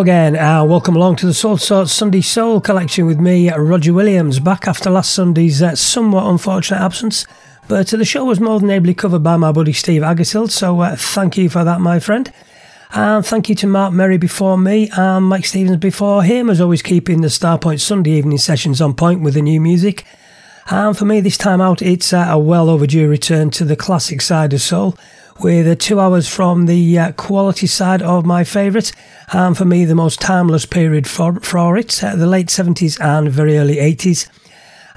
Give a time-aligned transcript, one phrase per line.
[0.00, 4.68] Again, uh, welcome along to the Soulsorts Sunday Soul collection with me, Roger Williams, back
[4.68, 7.26] after last Sunday's uh, somewhat unfortunate absence.
[7.66, 10.80] But uh, the show was more than ably covered by my buddy Steve Agassiz, so
[10.80, 12.30] uh, thank you for that, my friend.
[12.92, 16.82] And thank you to Mark Merry before me and Mike Stevens before him, as always
[16.82, 20.04] keeping the Starpoint Sunday evening sessions on point with the new music.
[20.68, 24.20] And for me, this time out, it's uh, a well overdue return to the classic
[24.20, 24.96] side of soul
[25.40, 28.92] with uh, two hours from the uh, quality side of my favourite,
[29.32, 33.30] and for me, the most timeless period for, for it, uh, the late 70s and
[33.30, 34.28] very early 80s.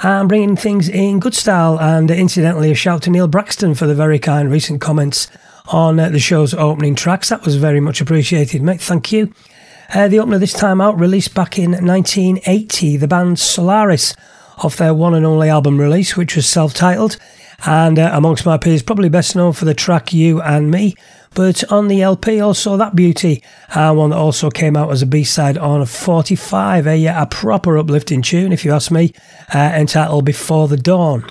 [0.02, 3.96] And bringing things in good style, and incidentally, a shout to Neil Braxton for the
[3.96, 5.28] very kind recent comments
[5.68, 7.30] on uh, the show's opening tracks.
[7.30, 8.82] That was very much appreciated, mate.
[8.82, 9.34] Thank you.
[9.94, 14.16] Uh, the opener this time out, released back in 1980, the band Solaris
[14.60, 17.18] off their one and only album release, which was self titled.
[17.66, 20.96] And uh, amongst my peers, probably best known for the track You and Me.
[21.36, 25.06] But on the LP, also That Beauty, and one that also came out as a
[25.06, 29.14] B side on 45, a, a proper uplifting tune, if you ask me,
[29.54, 31.30] uh, entitled Before the Dawn.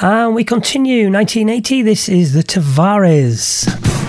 [0.00, 4.08] And we continue, 1980, this is the Tavares.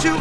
[0.00, 0.18] Feelings.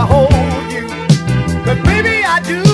[0.00, 0.32] I hold
[0.72, 0.88] you.
[1.62, 2.69] Cause maybe I do.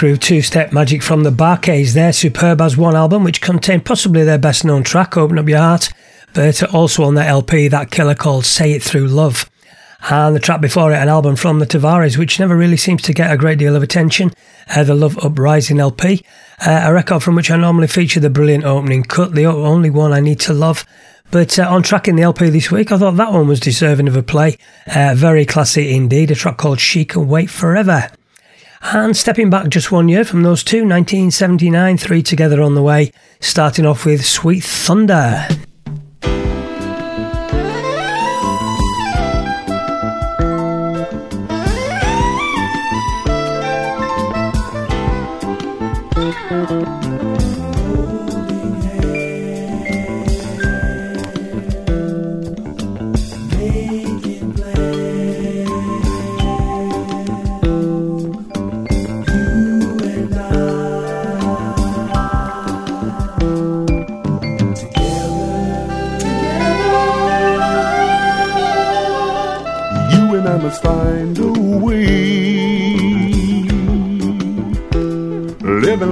[0.00, 4.24] Groove two step magic from the Bar-Kays, their superb as one album, which contained possibly
[4.24, 5.90] their best known track, Open Up Your Heart,
[6.32, 9.50] but also on their LP, that killer called Say It Through Love.
[10.08, 13.12] And the track before it, an album from the Tavares, which never really seems to
[13.12, 14.32] get a great deal of attention,
[14.74, 16.24] uh, the Love Uprising LP,
[16.66, 20.14] uh, a record from which I normally feature the brilliant opening cut, the only one
[20.14, 20.86] I need to love.
[21.30, 24.16] But uh, on tracking the LP this week, I thought that one was deserving of
[24.16, 24.56] a play.
[24.86, 28.08] Uh, very classy indeed, a track called She Can Wait Forever.
[28.82, 33.12] And stepping back just one year from those two, 1979, three together on the way,
[33.38, 35.46] starting off with Sweet Thunder.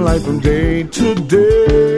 [0.09, 1.88] life from day to day.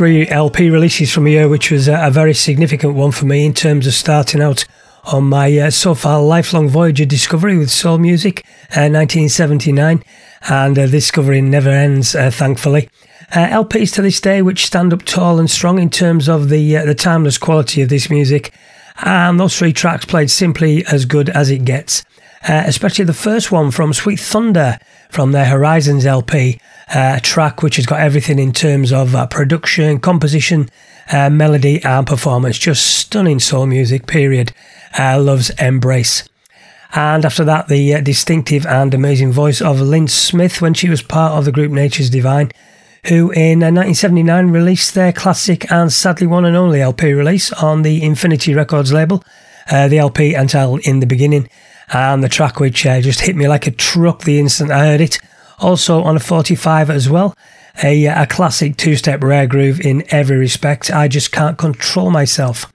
[0.00, 3.52] Three LP releases from a year, which was a, very significant one for me in
[3.52, 4.64] terms of starting out
[5.12, 10.02] on my uh, so far lifelong voyage of discovery with soul music, uh, 1979,
[10.48, 12.88] and uh, discovery never ends, uh, thankfully.
[13.32, 16.78] Uh, LPs to this day, which stand up tall and strong in terms of the
[16.78, 18.54] uh, the timeless quality of this music,
[19.02, 22.06] and those three tracks played simply as good as it gets.
[22.48, 24.78] especially the first one from Sweet Thunder
[25.10, 26.58] from their Horizons LP,
[26.94, 30.68] a track which has got everything in terms of production, composition,
[31.12, 32.58] melody, and performance.
[32.58, 34.06] Just stunning soul music.
[34.06, 34.52] Period
[34.98, 36.28] uh, loves Embrace.
[36.92, 41.02] And after that, the uh, distinctive and amazing voice of Lynn Smith when she was
[41.02, 42.50] part of the group Nature's Divine,
[43.06, 47.82] who in 1979 uh, released their classic and sadly one and only LP release on
[47.82, 49.22] the Infinity Records label.
[49.70, 51.48] Uh, the LP entitled In the Beginning,
[51.92, 55.00] and the track which uh, just hit me like a truck the instant I heard
[55.00, 55.19] it.
[55.60, 57.34] Also on a 45 as well,
[57.82, 60.90] a, a classic two step rare groove in every respect.
[60.90, 62.72] I just can't control myself.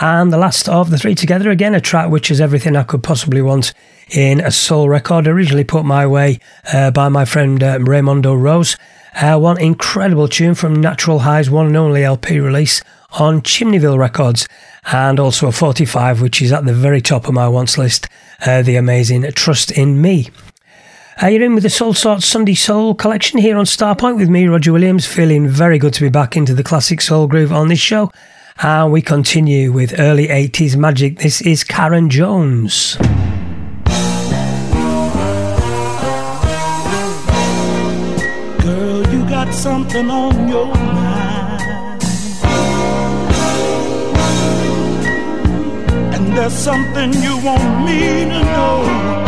[0.00, 3.02] And the last of the three together, again, a track which is everything I could
[3.02, 3.72] possibly want
[4.10, 6.38] in a soul record, originally put my way
[6.72, 8.76] uh, by my friend uh, Raymondo Rose.
[9.20, 12.80] Uh, one incredible tune from Natural High's one and only LP release
[13.18, 14.46] on Chimneyville Records,
[14.92, 18.06] and also a 45, which is at the very top of my wants list,
[18.46, 20.28] uh, the amazing Trust in Me.
[21.20, 24.46] Uh, you're in with the Soul Sort Sunday Soul collection here on Starpoint with me,
[24.46, 27.80] Roger Williams, feeling very good to be back into the classic soul groove on this
[27.80, 28.12] show.
[28.62, 31.18] And we continue with early 80s magic.
[31.18, 32.96] This is Karin Jones.
[38.62, 42.02] Girl, you got something on your mind.
[46.14, 49.27] And there's something you want me to know.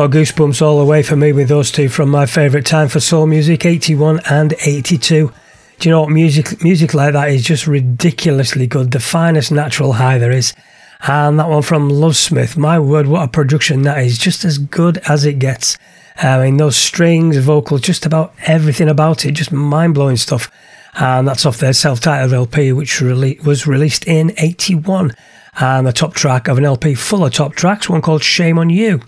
[0.00, 3.00] Well, goosebumps all the way for me with those two from my favourite time for
[3.00, 5.30] soul music, 81 and 82.
[5.78, 6.08] Do you know what?
[6.08, 8.92] Music, music like that is just ridiculously good.
[8.92, 10.54] The finest natural high there is.
[11.02, 14.16] And that one from Lovesmith, my word, what a production that is.
[14.16, 15.76] Just as good as it gets.
[16.24, 20.50] Uh, I mean, those strings, vocals, just about everything about it, just mind blowing stuff.
[20.94, 25.12] And that's off their self titled LP, which was released in 81.
[25.56, 28.70] And the top track of an LP full of top tracks, one called Shame on
[28.70, 29.02] You.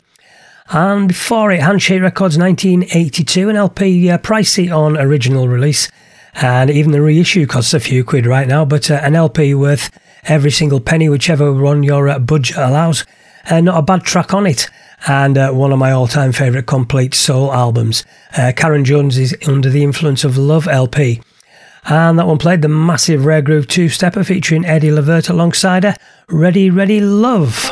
[0.73, 5.91] And before it, Handshake Records 1982, an LP uh, pricey on original release.
[6.35, 9.91] And even the reissue costs a few quid right now, but uh, an LP worth
[10.25, 13.05] every single penny, whichever one your uh, budget allows.
[13.45, 14.70] And not a bad track on it.
[15.07, 18.03] And uh, one of my all time favourite complete soul albums.
[18.35, 21.20] Uh, Karin Jones is Under the Influence of Love LP.
[21.85, 25.97] And that one played the massive Rare Groove two stepper featuring Eddie Levert alongside her.
[26.29, 27.68] Ready, Ready, Love.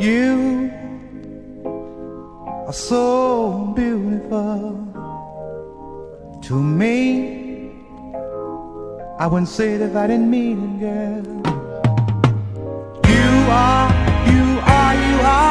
[0.00, 0.72] You
[2.66, 4.88] are so beautiful
[6.40, 7.70] to me.
[9.18, 11.22] I wouldn't say it if I didn't mean it, girl.
[13.12, 13.92] You are,
[14.32, 15.50] you are, you are.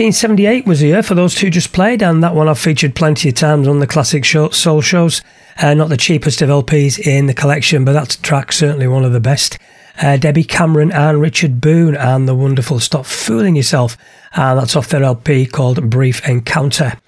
[0.00, 3.28] 1978 was the year for those two just played, and that one I've featured plenty
[3.28, 5.20] of times on the classic show, soul shows.
[5.58, 9.12] Uh, not the cheapest of LPs in the collection, but that track certainly one of
[9.12, 9.58] the best.
[10.00, 13.98] Uh, Debbie Cameron and Richard Boone and the wonderful Stop Fooling Yourself,
[14.32, 16.98] and that's off their LP called Brief Encounter.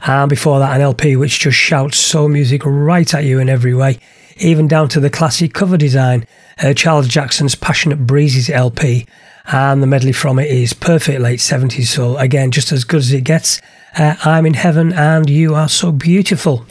[0.00, 3.72] And before that, an LP which just shouts soul music right at you in every
[3.72, 4.00] way,
[4.38, 6.26] even down to the classy cover design.
[6.60, 9.06] Uh, Charles Jackson's Passionate Breezes LP,
[9.46, 12.16] and the medley from it is perfect late 70s soul.
[12.18, 13.60] Again, just as good as it gets.
[13.96, 16.66] Uh, I'm in heaven and you are so beautiful.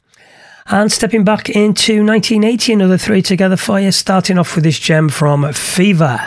[0.68, 5.10] And stepping back into 1980, another three together for you, starting off with this gem
[5.10, 6.20] from Fever.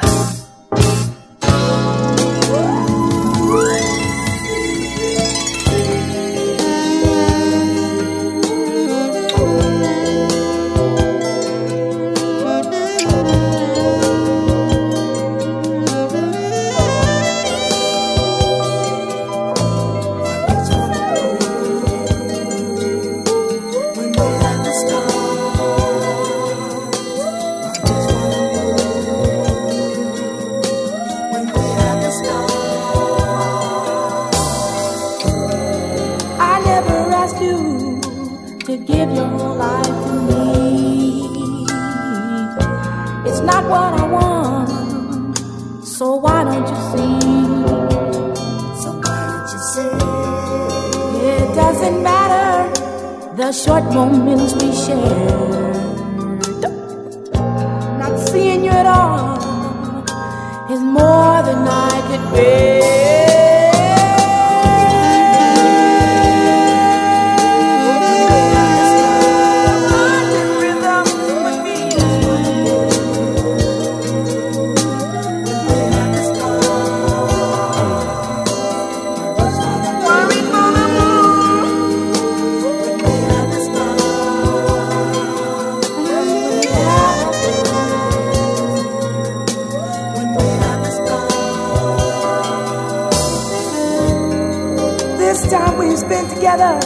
[96.44, 96.76] Together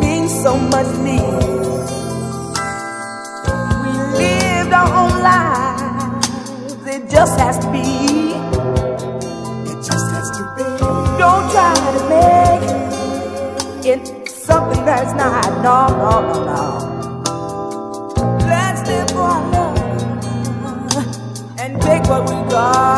[0.00, 1.20] means so much to me.
[3.84, 6.84] We lived our own lives.
[6.84, 8.34] It just has to be.
[9.70, 10.64] It just has to be.
[11.22, 12.64] Don't try to make
[13.86, 15.46] it something that's not.
[15.62, 16.62] No, no, no, no.
[18.50, 19.78] Let's live for our love
[21.60, 22.89] and take what we Tell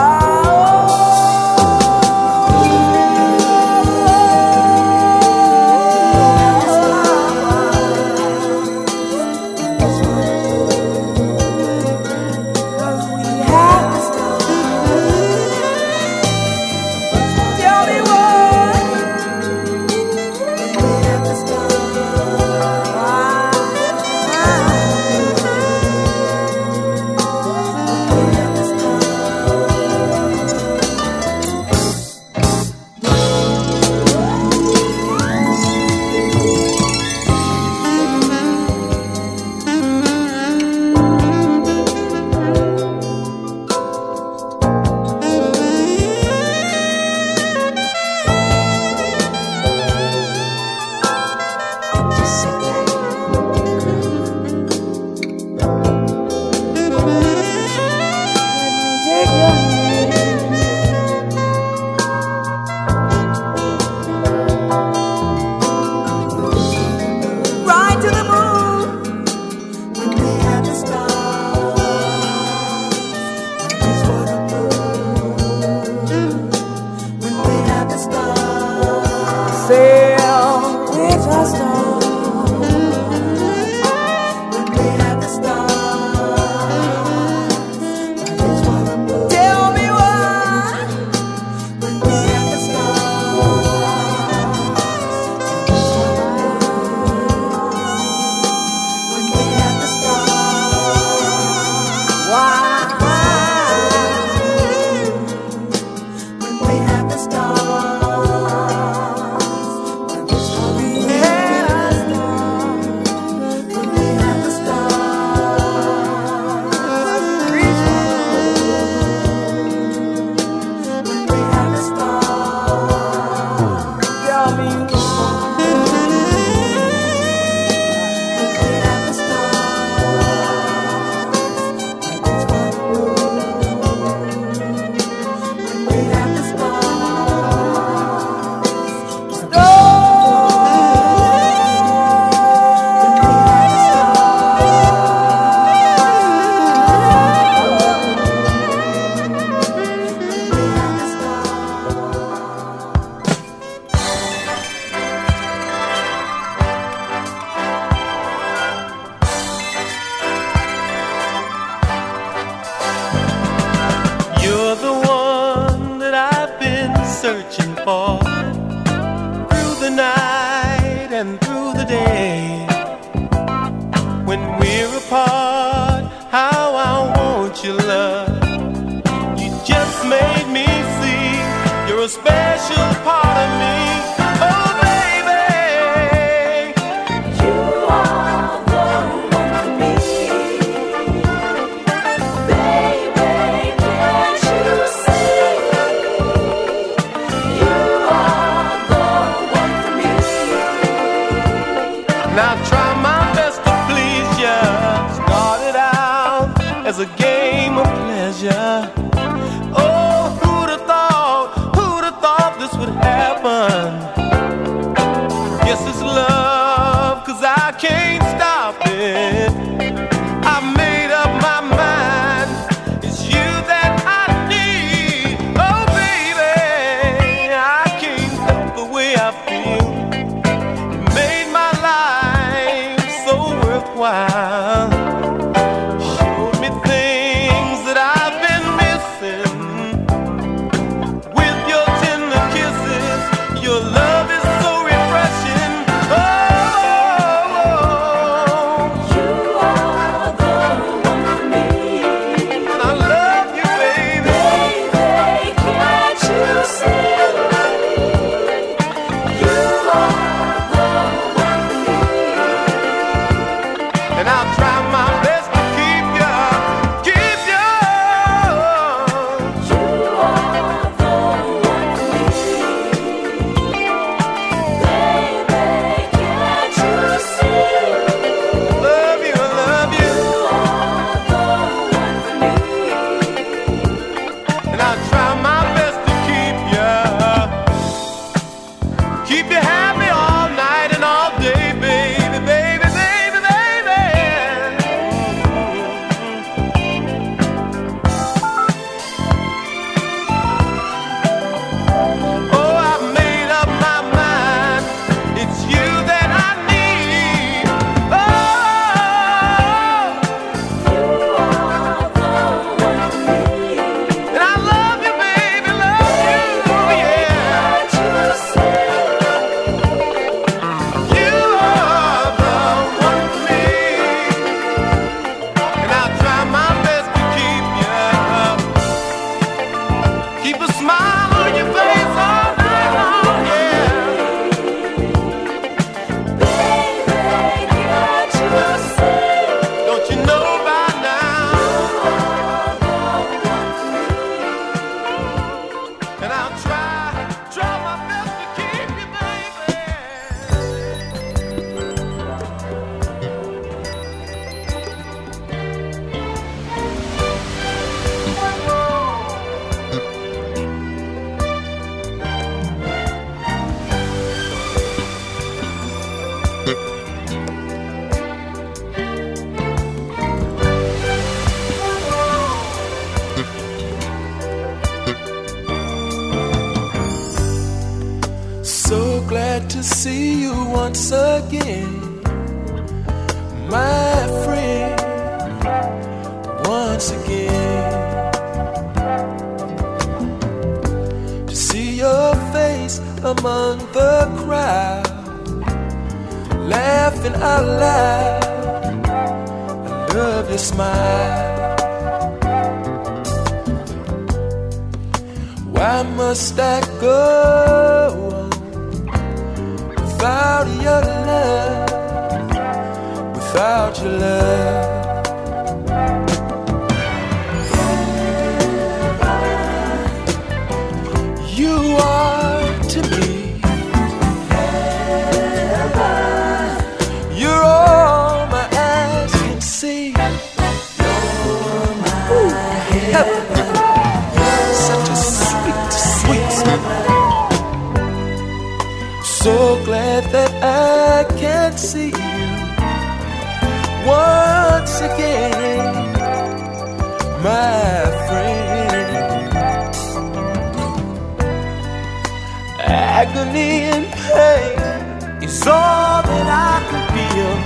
[453.35, 457.57] agony and pain is all that I can feel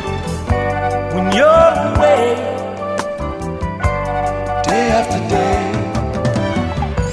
[1.14, 2.24] when you're away,
[4.64, 5.62] day after day.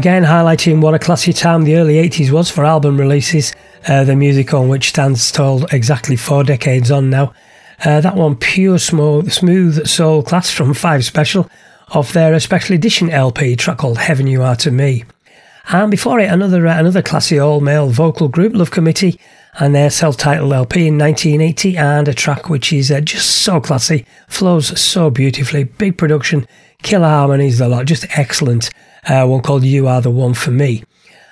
[0.04, 3.54] Again, highlighting what a classy time the early 80s was for album releases,
[3.88, 7.34] uh, the music on which stands tall exactly four decades on now.
[7.86, 11.50] Uh, that one, pure smooth, smooth soul class from Five Special,
[11.94, 15.06] of their special edition LP, track called Heaven You Are to Me.
[15.70, 19.18] And before it, another uh, another classy all male vocal group, Love Committee,
[19.58, 23.62] and their self titled LP in 1980, and a track which is uh, just so
[23.62, 26.46] classy, flows so beautifully, big production,
[26.82, 28.70] killer harmonies, the lot, just excellent.
[29.08, 30.84] Uh, one called You Are the One for Me.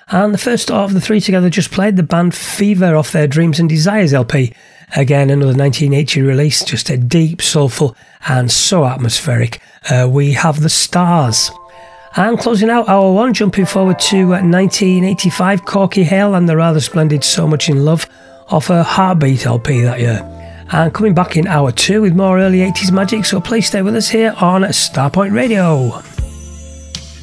[0.10, 3.60] And the first of the three together just played the band Fever off their Dreams
[3.60, 4.54] and Desires LP.
[4.96, 7.96] Again, another 1980 release, just a deep, soulful,
[8.28, 9.62] and so atmospheric.
[9.90, 11.50] Uh, we have the stars.
[12.18, 16.82] And closing out hour one, jumping forward to uh, 1985, Corky Hale and the rather
[16.82, 18.06] splendid So Much in Love
[18.50, 20.28] off a Harp Beat LP that year.
[20.74, 23.96] And coming back in hour two with more early 80s magic, so please stay with
[23.96, 26.02] us here on Starpoint Radio.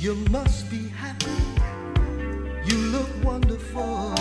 [0.00, 1.26] You must be happy.
[2.64, 4.14] You look wonderful.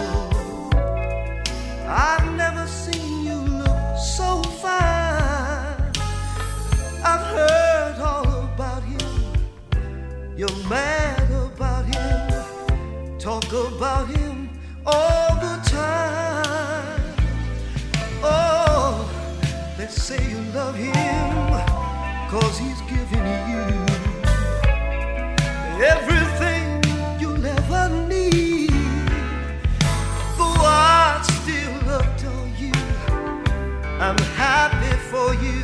[1.86, 5.92] I've never seen you look so fine.
[7.06, 9.38] I've heard all about him.
[10.36, 13.20] You're mad about him.
[13.20, 14.50] Talk about him
[14.84, 17.14] all the time.
[18.24, 19.08] Oh,
[19.78, 21.48] let's say you love him.
[22.32, 22.82] Cause he's
[34.00, 35.60] I'm happy for you.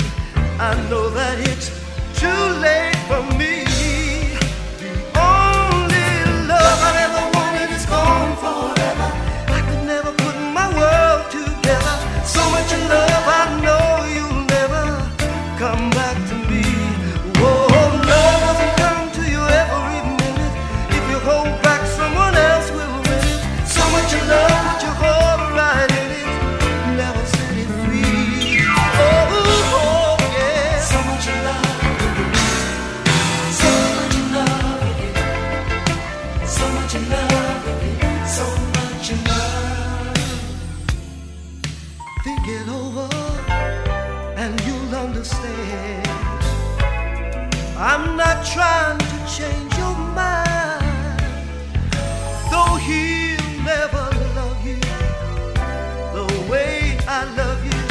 [0.59, 1.69] I know that it's
[2.19, 3.72] too late for me.
[48.64, 51.20] trying to change your mind.
[52.51, 54.05] Though he'll never
[54.39, 54.80] love you
[56.18, 57.82] the way I love you,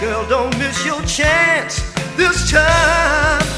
[0.00, 1.74] girl, don't miss your chance
[2.16, 3.57] this time.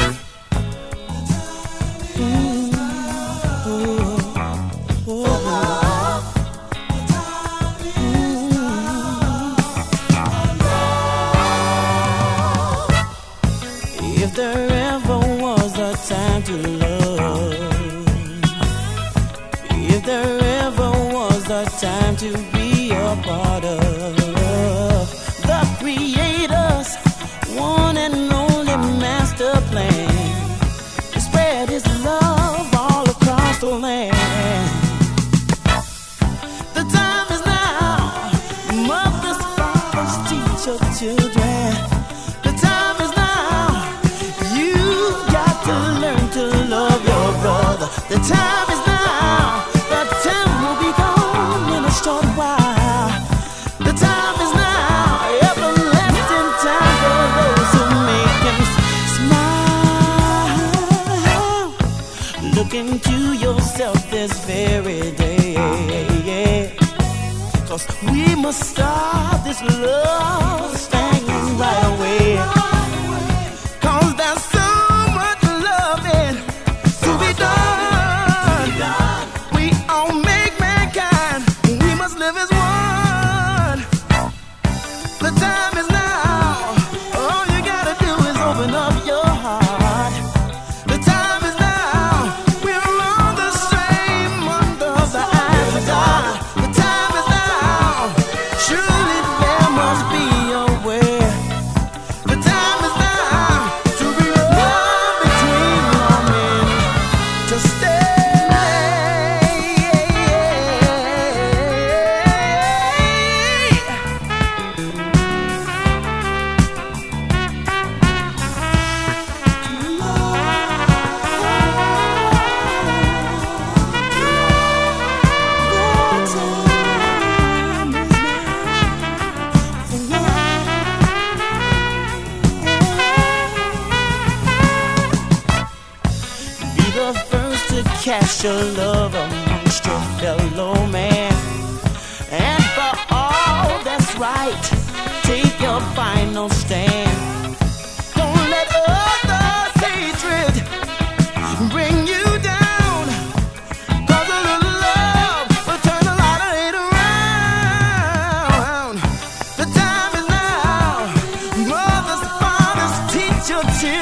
[163.63, 164.00] Teach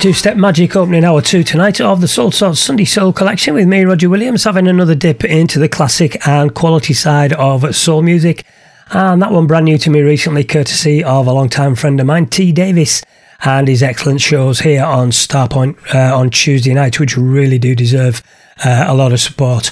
[0.00, 3.84] Two Step Magic opening hour two tonight of the Soulsorts Sunday Soul collection with me,
[3.84, 8.46] Roger Williams, having another dip into the classic and quality side of soul music.
[8.92, 12.28] And that one brand new to me recently, courtesy of a long-time friend of mine,
[12.28, 12.50] T.
[12.50, 13.02] Davis,
[13.44, 18.22] and his excellent shows here on Starpoint uh, on Tuesday night, which really do deserve
[18.64, 19.70] uh, a lot of support.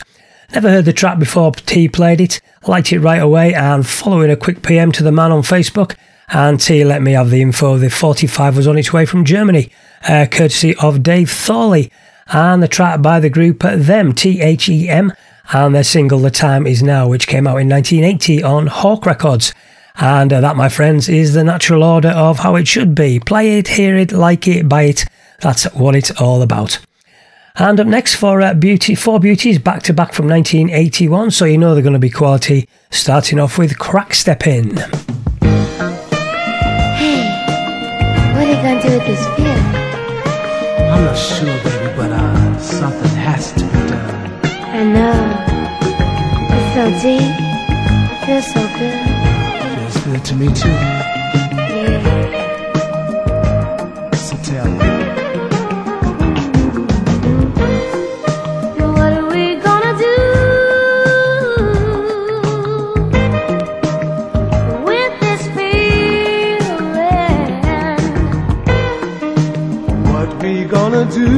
[0.53, 4.37] Never heard the track before T played it, liked it right away, and following a
[4.37, 5.97] quick PM to the man on Facebook,
[6.29, 7.79] and T let me have the info.
[7.79, 9.73] The 45 was on its way from Germany,
[10.09, 11.93] uh, courtesy of Dave Thorley,
[12.29, 15.13] and the track by the group Them, T H E M,
[15.53, 19.55] and their single The Time Is Now, which came out in 1980 on Hawk Records.
[20.01, 23.19] And uh, that, my friends, is the natural order of how it should be.
[23.19, 25.05] Play it, hear it, like it, buy it.
[25.41, 26.79] That's what it's all about.
[27.57, 31.59] And up next for uh, Beauty, Four Beauties, back to back from 1981, so you
[31.59, 32.69] know they're going to be quality.
[32.91, 34.77] Starting off with Crack Steppin'.
[36.97, 37.25] Hey,
[38.33, 39.88] what are you gonna do with this feeling?
[40.99, 44.41] I'm not sure, baby, but uh, something has to be done.
[44.43, 45.15] I know.
[46.51, 47.37] It's so deep.
[48.11, 49.01] It feels so good.
[49.79, 50.77] Feels good to me too.
[51.71, 52.03] Yeah.
[54.13, 54.88] So tell me,
[71.11, 71.29] do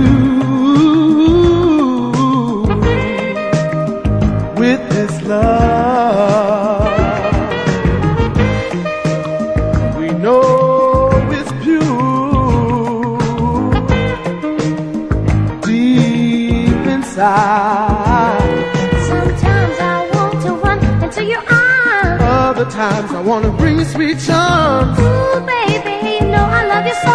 [4.61, 6.89] with this love?
[9.99, 11.81] We know it's pure
[15.63, 18.41] deep inside.
[19.09, 22.23] Sometimes I want to run into your arms.
[22.23, 24.99] Other times I wanna bring you sweet charms.
[24.99, 27.11] Ooh, baby, you know I love you so.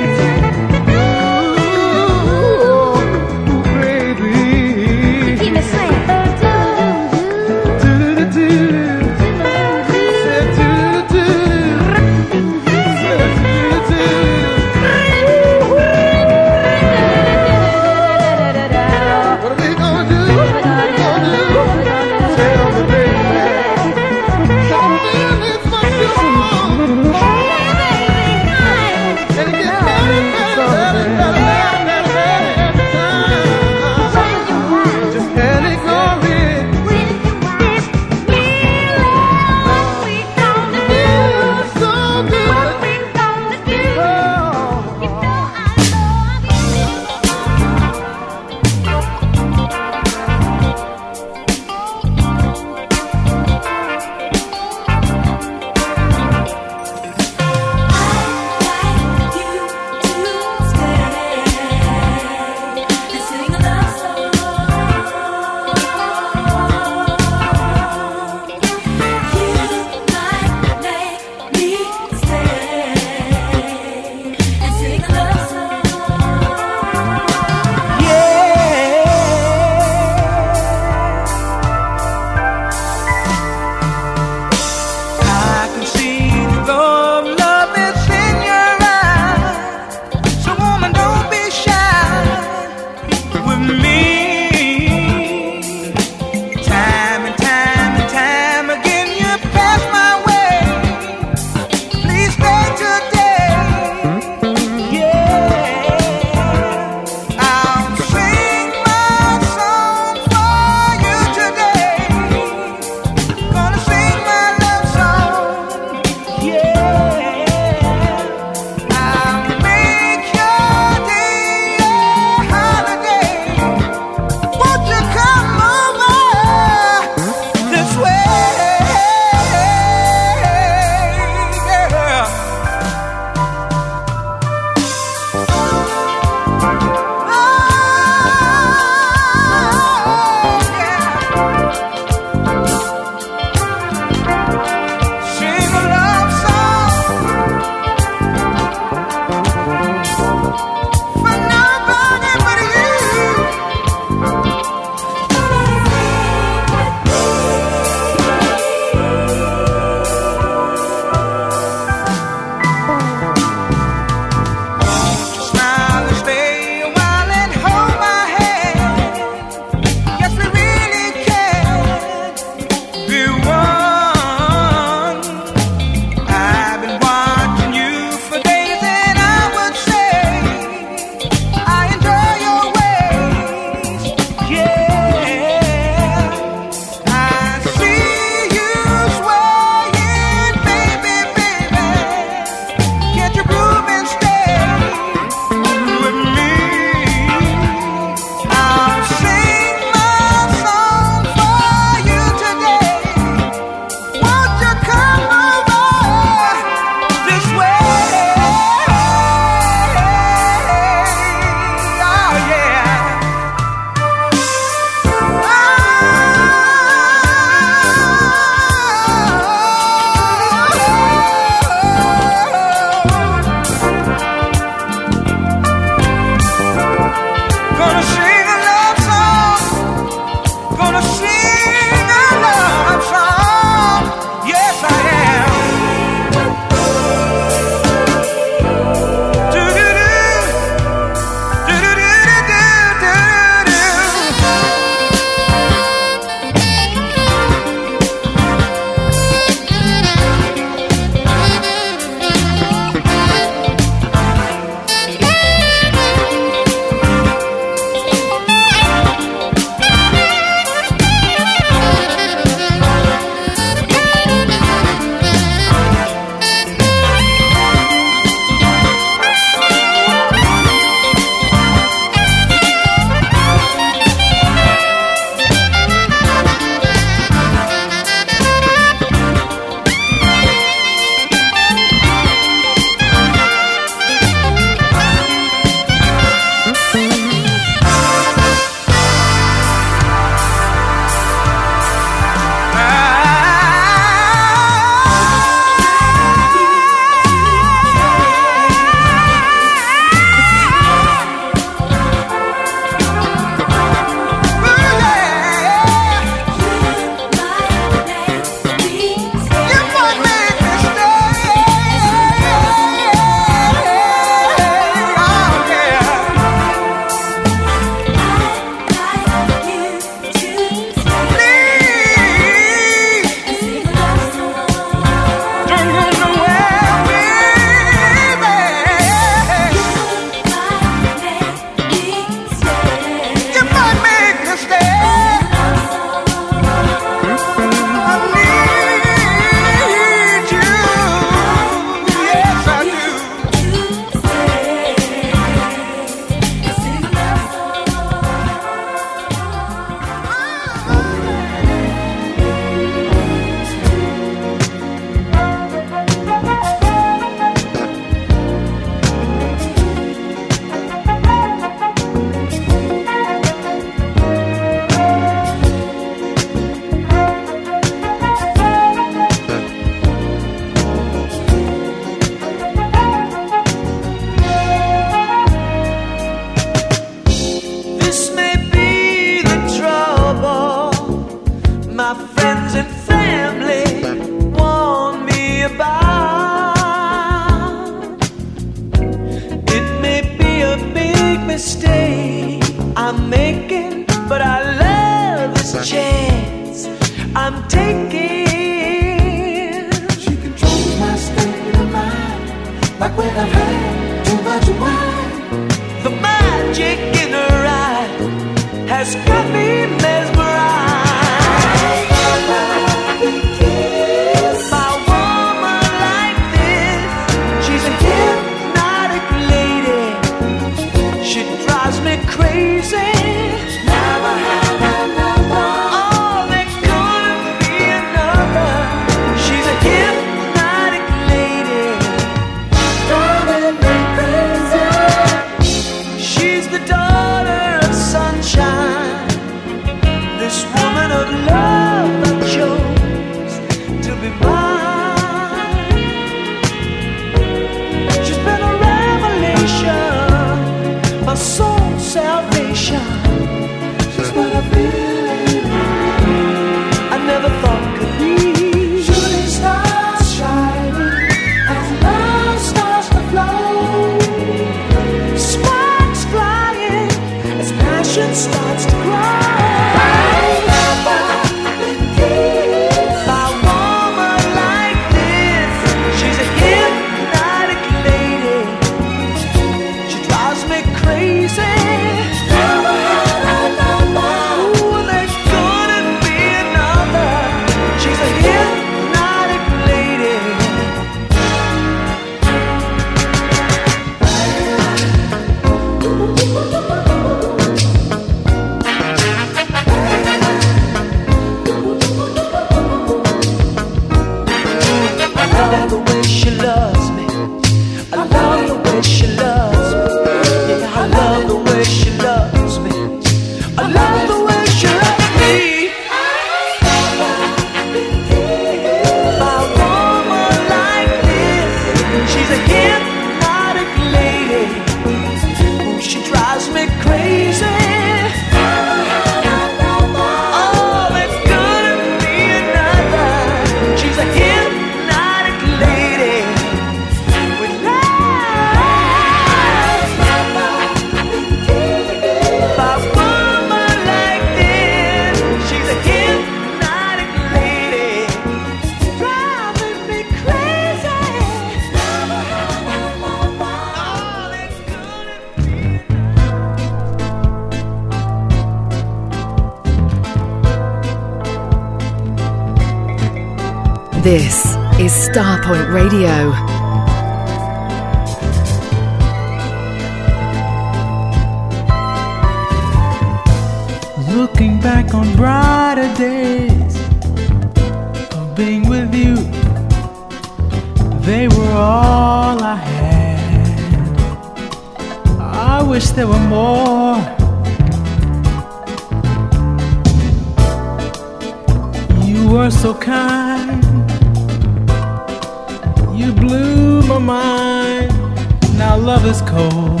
[599.06, 600.00] love is cold,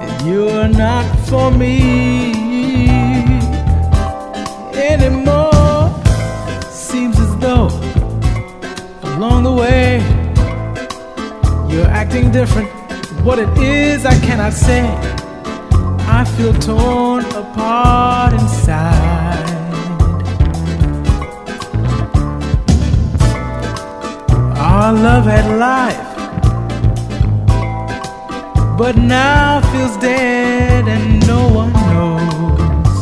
[0.00, 2.30] and you're not for me
[4.76, 5.90] anymore.
[6.70, 7.66] Seems as though
[9.02, 9.98] along the way
[11.68, 12.70] you're acting different.
[13.24, 14.84] What it is, I cannot say.
[16.18, 19.50] I feel torn apart inside.
[24.56, 26.11] Our love had life
[28.76, 32.94] but now feels dead and no one knows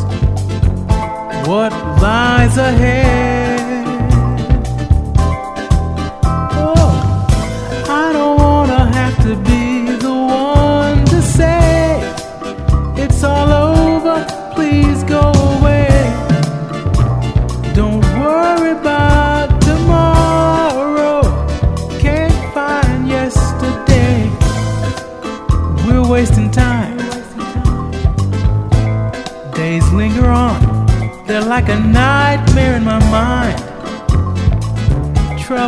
[1.47, 1.71] what
[2.01, 3.30] lies ahead.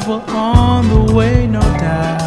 [0.02, 2.23] trouble on the way, no doubt.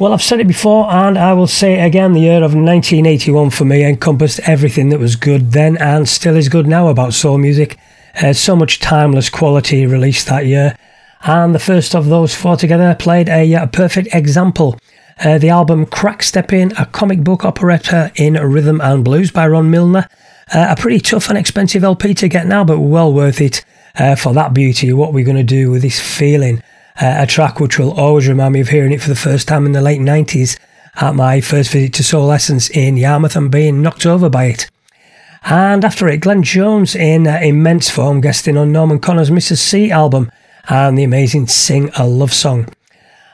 [0.00, 2.14] Well, I've said it before and I will say it again.
[2.14, 6.48] The year of 1981 for me encompassed everything that was good then and still is
[6.48, 7.76] good now about soul music.
[8.14, 10.74] Uh, so much timeless quality released that year.
[11.24, 14.78] And the first of those four together played a, a perfect example.
[15.22, 19.70] Uh, the album Crack Steppin', a comic book operetta in rhythm and blues by Ron
[19.70, 20.08] Milner.
[20.50, 23.66] Uh, a pretty tough and expensive LP to get now, but well worth it
[23.98, 24.94] uh, for that beauty.
[24.94, 26.62] What we're going to do with this feeling
[27.00, 29.64] uh, a track which will always remind me of hearing it for the first time
[29.64, 30.58] in the late 90s
[30.96, 34.70] at my first visit to Soul Essence in Yarmouth and being knocked over by it.
[35.44, 39.56] And after it, Glenn Jones in uh, immense form, guesting on Norman Connors' Mr.
[39.56, 40.30] C album
[40.68, 42.68] and the amazing Sing a Love Song.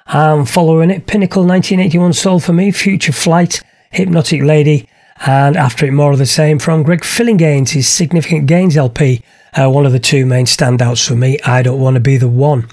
[0.07, 3.61] And following it, Pinnacle 1981 Soul for Me, Future Flight,
[3.91, 4.89] Hip-Notic Lady,
[5.27, 9.23] and after it, more of the same from Greg Phillinganes, his Significant Gains LP,
[9.55, 12.29] uh, one of the two main standouts for me, I Don't Want to Be the
[12.29, 12.69] One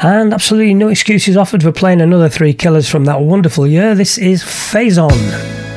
[0.00, 3.94] and absolutely no excuses offered for playing another three killers from that wonderful year.
[3.94, 5.67] This is Faison.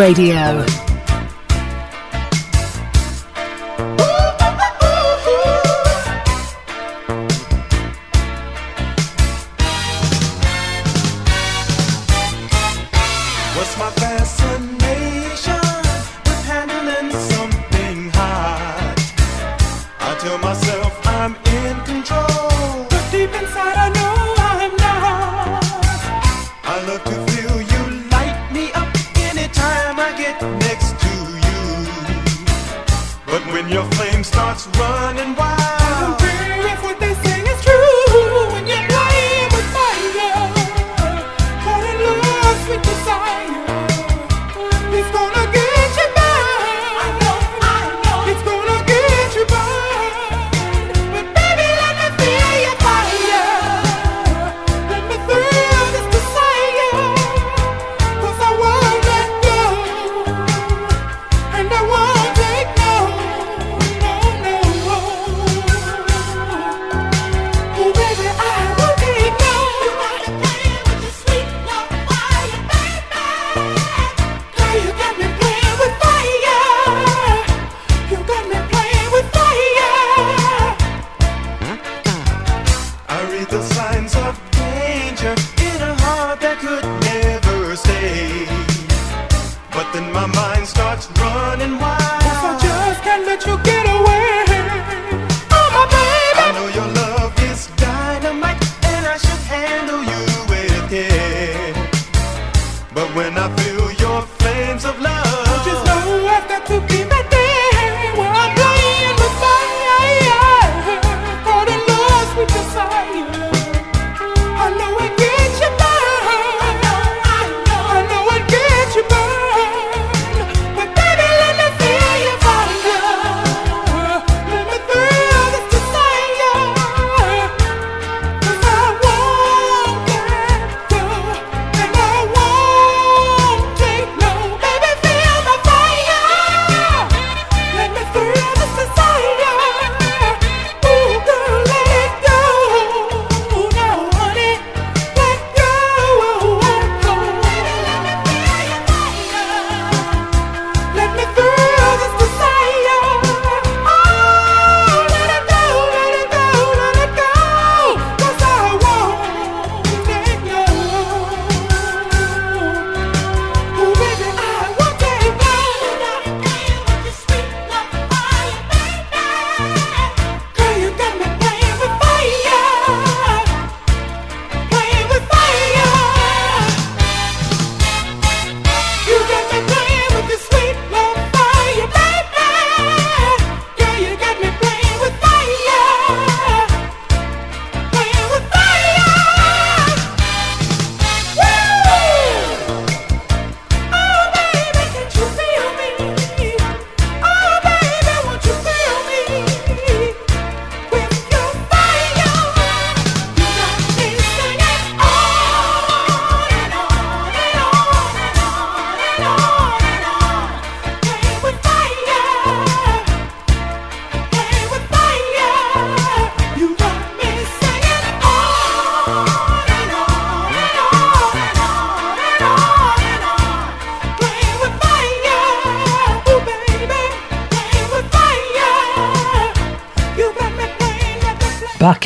[0.00, 0.79] Radio.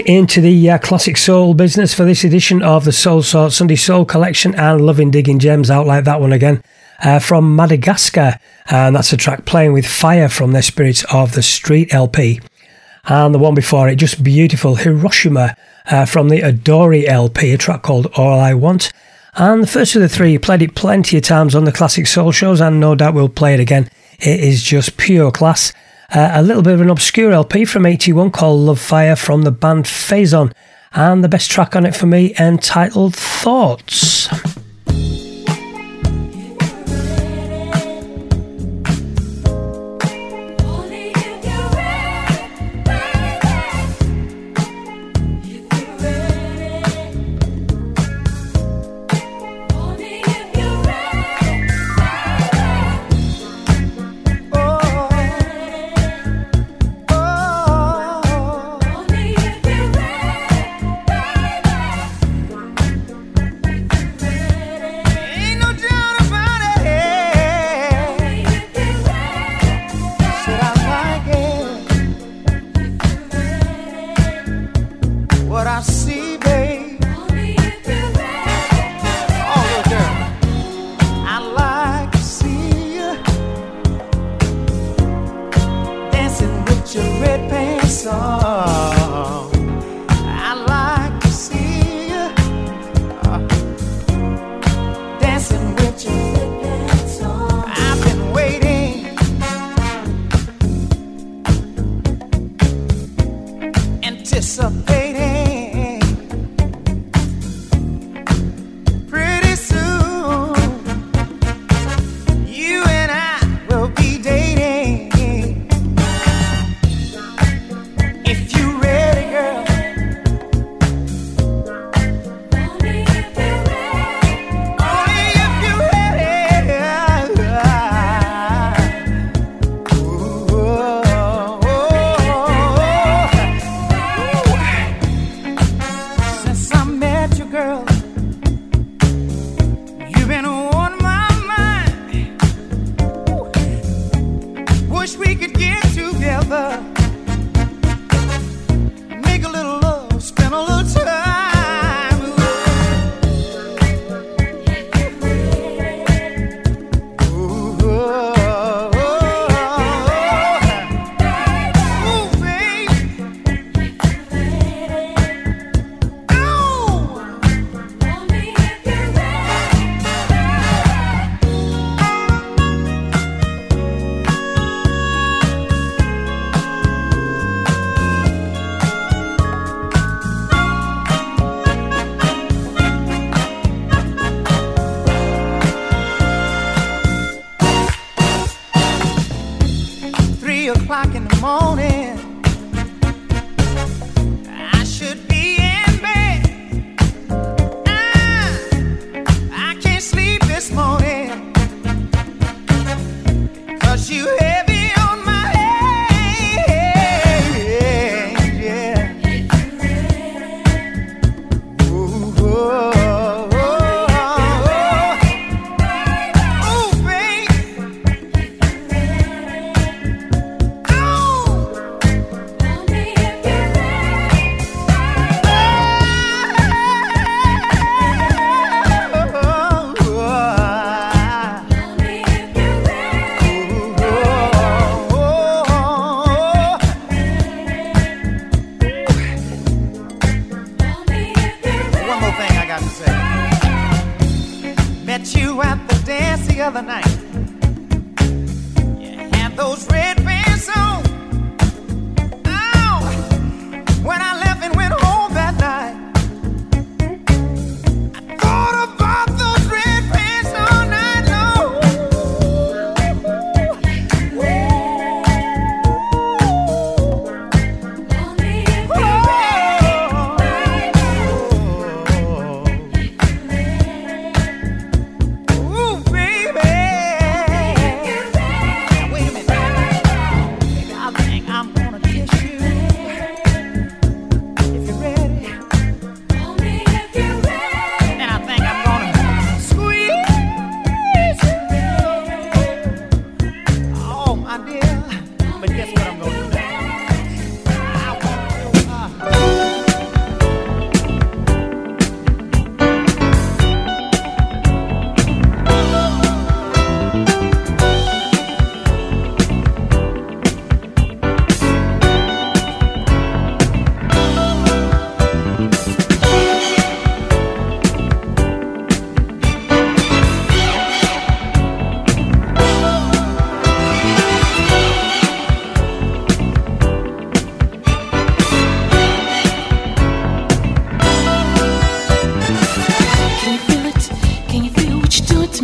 [0.04, 4.54] Into the uh, classic soul business for this edition of the Soulsorts Sunday Soul Collection
[4.54, 6.62] and loving digging gems out like that one again
[7.02, 8.38] uh, from Madagascar.
[8.66, 12.40] And that's a track playing with fire from their Spirits of the Street LP.
[13.06, 15.56] And the one before it, just beautiful, Hiroshima
[15.86, 18.92] uh, from the Odori LP, a track called All I Want.
[19.36, 22.30] And the first of the three, played it plenty of times on the classic soul
[22.30, 23.90] shows, and no doubt we'll play it again.
[24.20, 25.72] It is just pure class.
[26.14, 29.50] Uh, a little bit of an obscure LP from 81 called Love Fire from the
[29.50, 30.52] band Faison,
[30.92, 34.03] and the best track on it for me entitled Thoughts.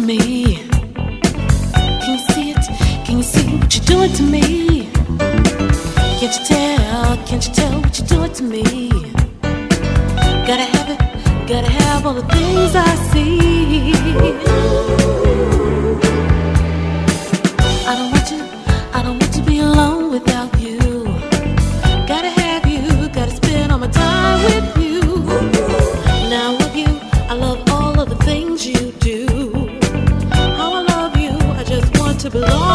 [0.00, 0.64] me?
[1.74, 2.64] Can you see it?
[3.04, 4.88] Can you see what you're doing to me?
[6.18, 7.16] Can't you tell?
[7.26, 8.88] Can't you tell what you're doing to me?
[10.46, 10.98] Gotta have it,
[11.48, 15.29] gotta have all the things I see.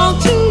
[0.06, 0.45] want to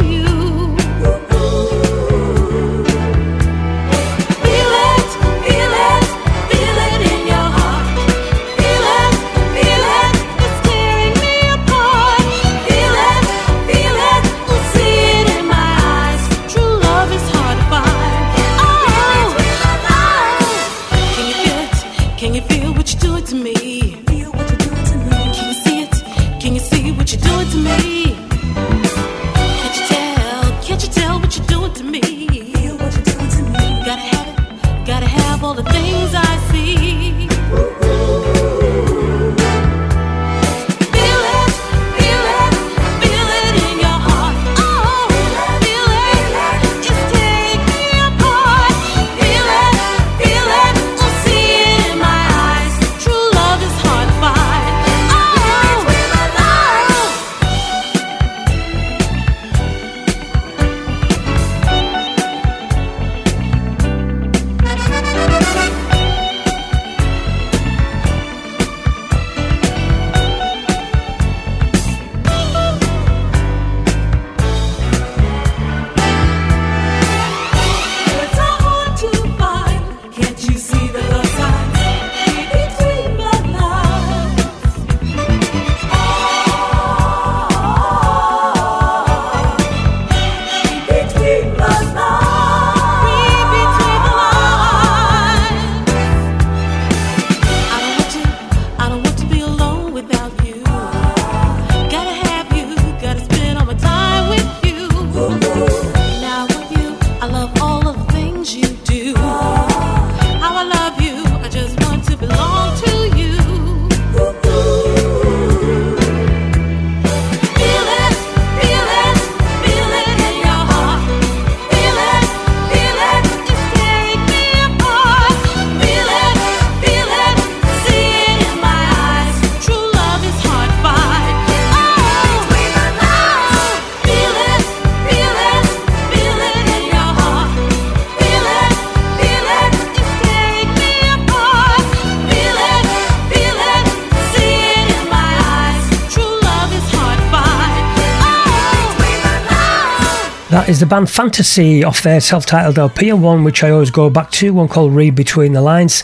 [150.75, 154.11] is the band Fantasy off their self titled LP, and one which I always go
[154.11, 156.03] back to, one called Read Between the Lines,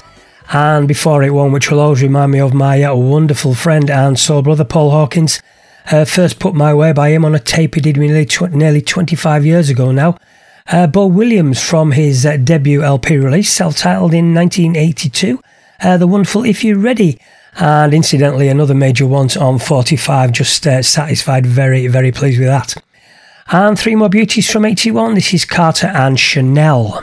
[0.52, 4.16] and before it, one which will always remind me of my uh, wonderful friend and
[4.16, 5.42] soul brother Paul Hawkins.
[5.90, 8.80] Uh, first put my way by him on a tape he did nearly, tw- nearly
[8.80, 10.16] 25 years ago now.
[10.68, 15.40] Uh, Bo Williams from his uh, debut LP release, self titled in 1982,
[15.80, 17.20] uh, the wonderful If You're Ready.
[17.56, 22.79] And incidentally, another major one on 45, just uh, satisfied, very, very pleased with that.
[23.52, 25.14] And three more beauties from 81.
[25.14, 27.00] This is Carter and Chanel.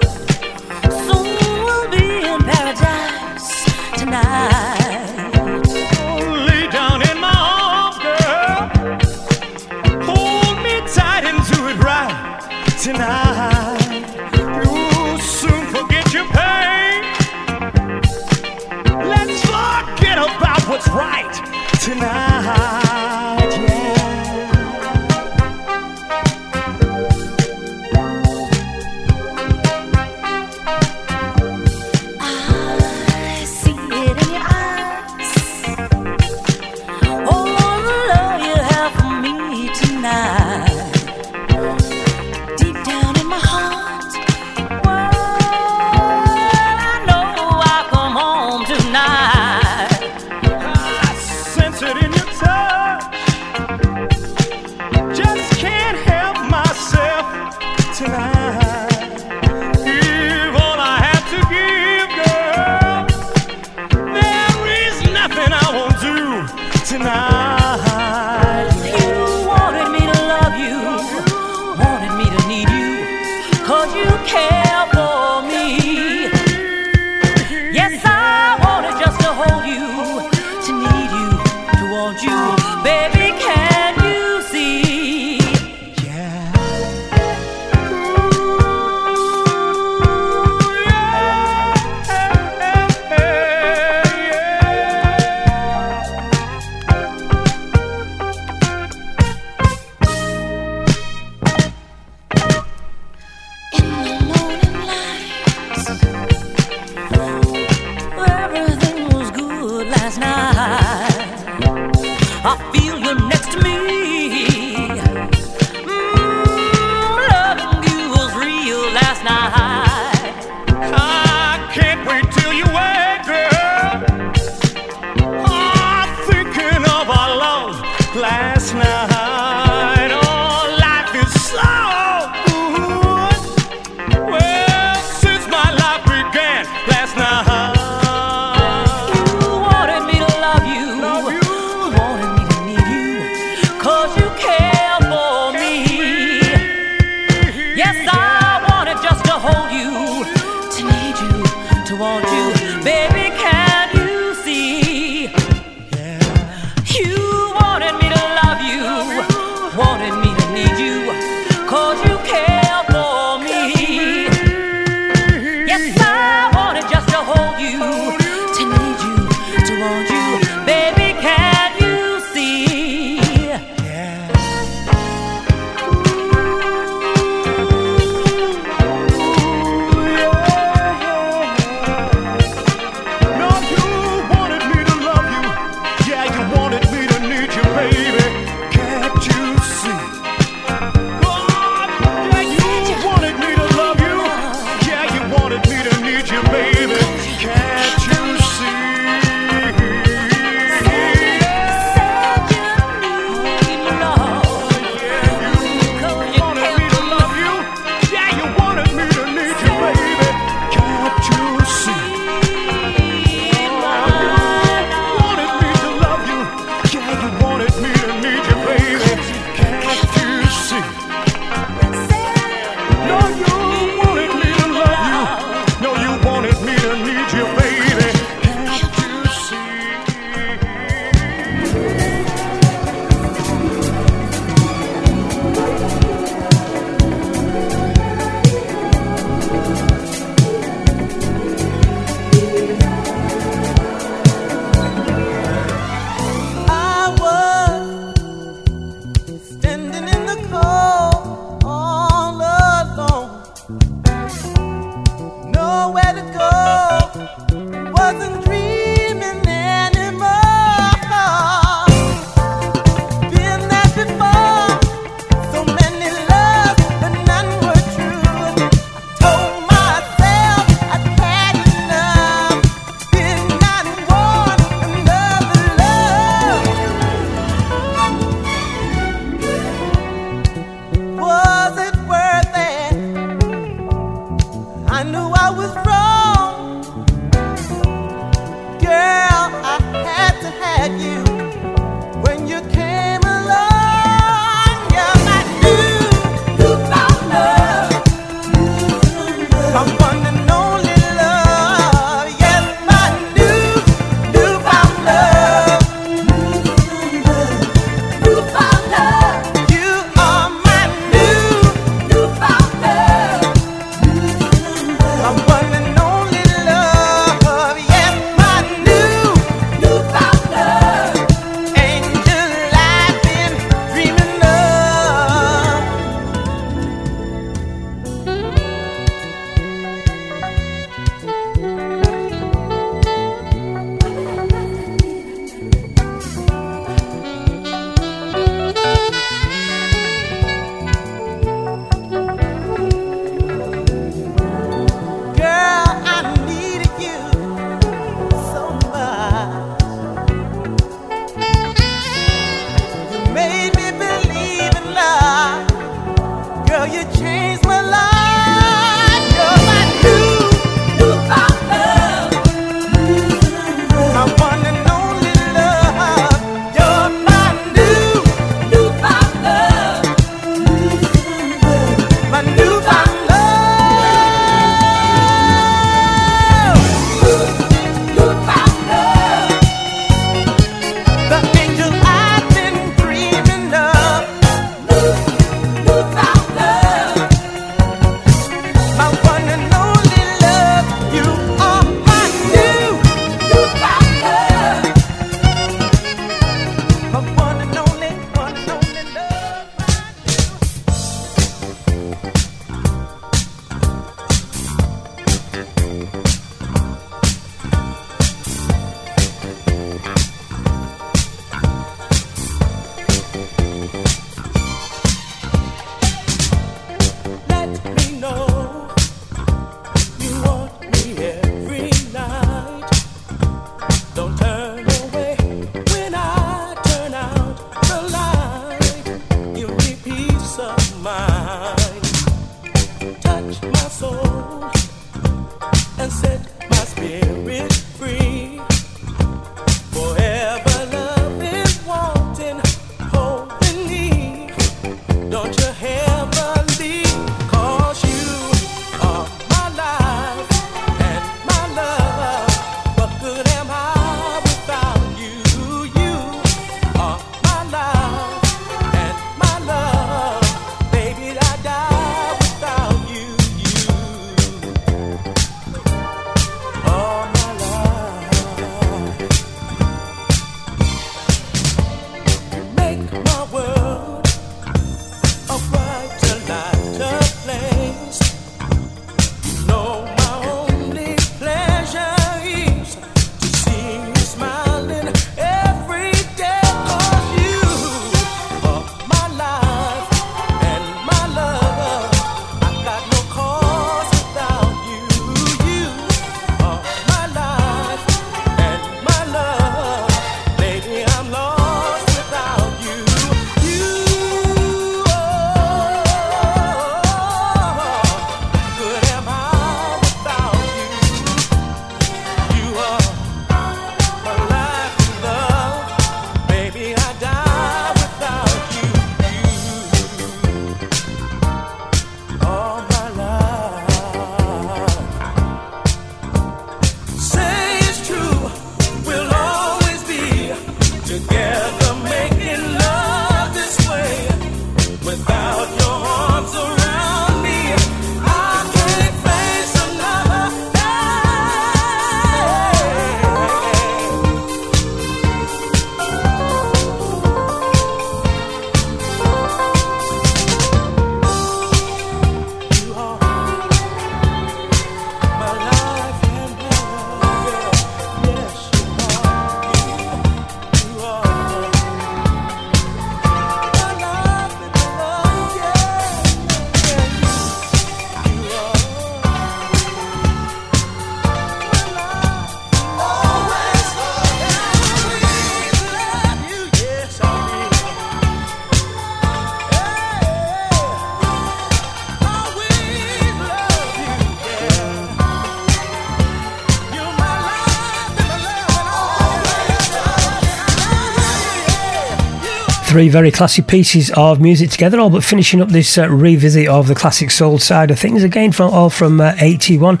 [592.96, 596.86] Three very classy pieces of music together, all but finishing up this uh, revisit of
[596.86, 598.22] the classic soul side of things.
[598.24, 600.00] Again, from all from uh, 81.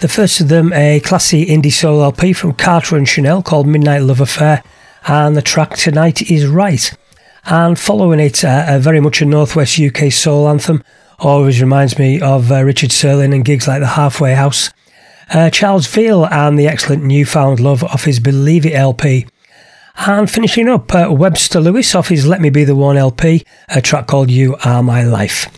[0.00, 4.02] The first of them, a classy indie soul LP from Carter and Chanel called Midnight
[4.02, 4.62] Love Affair,
[5.06, 6.94] and the track Tonight Is Right.
[7.46, 10.84] And following it, uh, a very much a Northwest UK soul anthem.
[11.20, 14.68] Always reminds me of uh, Richard Serling and gigs like the Halfway House.
[15.32, 19.28] Uh, Charles Veal and the excellent Newfound Love off his Believe It LP.
[19.96, 23.80] And finishing up, uh, Webster Lewis off his Let Me Be the One LP, a
[23.80, 25.48] track called You Are My Life.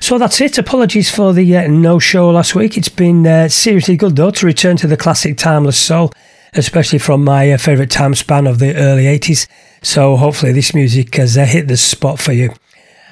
[0.00, 0.58] So that's it.
[0.58, 2.78] Apologies for the uh, no show last week.
[2.78, 6.12] It's been uh, seriously good though to return to the classic timeless soul,
[6.54, 9.48] especially from my uh, favourite time span of the early 80s.
[9.82, 12.54] So hopefully this music has uh, hit the spot for you.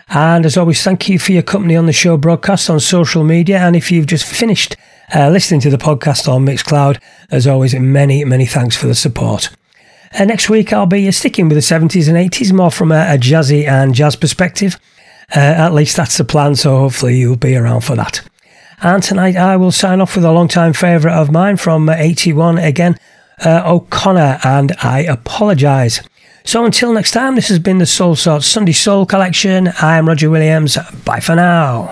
[0.09, 3.59] And as always, thank you for your company on the show broadcast on social media.
[3.59, 4.77] And if you've just finished
[5.12, 7.01] uh, listening to the podcast on Mixcloud,
[7.32, 9.51] as always, many, many thanks for the support.
[10.19, 13.15] Uh, next week, I'll be uh, sticking with the 70s and 80s, more from a,
[13.15, 14.79] a jazzy and jazz perspective.
[15.35, 18.23] Uh, at least that's the plan, so hopefully you'll be around for that.
[18.81, 22.59] And tonight, I will sign off with a long-time favourite of mine from uh, 81
[22.59, 22.97] again,
[23.45, 26.01] uh, O'Connor, and I apologise.
[26.45, 29.69] So until next time, this has been the Soulsorts Sunday Soul Collection.
[29.83, 30.79] I am Roger Williams.
[31.05, 31.91] Bye for now.